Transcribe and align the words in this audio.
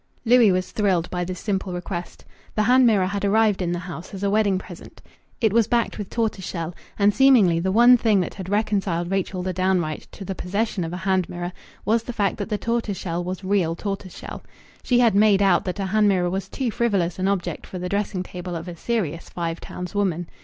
Louis 0.25 0.51
was 0.51 0.71
thrilled 0.71 1.07
by 1.11 1.23
this 1.23 1.39
simple 1.39 1.73
request. 1.73 2.25
The 2.55 2.63
hand 2.63 2.87
mirror 2.87 3.05
had 3.05 3.23
arrived 3.23 3.61
in 3.61 3.71
the 3.71 3.77
house 3.77 4.15
as 4.15 4.23
a 4.23 4.31
wedding 4.31 4.57
present. 4.57 4.99
It 5.39 5.53
was 5.53 5.67
backed 5.67 5.99
with 5.99 6.09
tortoise 6.09 6.43
shell, 6.43 6.73
and 6.97 7.13
seemingly 7.13 7.59
the 7.59 7.71
one 7.71 7.97
thing 7.97 8.19
that 8.21 8.33
had 8.33 8.49
reconciled 8.49 9.11
Rachel 9.11 9.43
the 9.43 9.53
downright 9.53 10.07
to 10.13 10.25
the 10.25 10.33
possession 10.33 10.83
of 10.83 10.91
a 10.91 10.97
hand 10.97 11.29
mirror 11.29 11.53
was 11.85 12.01
the 12.01 12.13
fact 12.13 12.37
that 12.37 12.49
the 12.49 12.57
tortoise 12.57 12.97
shell 12.97 13.23
was 13.23 13.43
real 13.43 13.75
tortoise 13.75 14.17
shell. 14.17 14.41
She 14.81 14.97
had 15.01 15.13
"made 15.13 15.39
out" 15.43 15.65
that 15.65 15.79
a 15.79 15.85
hand 15.85 16.07
mirror 16.07 16.31
was 16.31 16.49
too 16.49 16.71
frivolous 16.71 17.19
an 17.19 17.27
object 17.27 17.67
for 17.67 17.77
the 17.77 17.87
dressing 17.87 18.23
table 18.23 18.55
of 18.55 18.67
a 18.67 18.75
serious 18.75 19.29
Five 19.29 19.59
Towns 19.61 19.93
woman. 19.93 20.27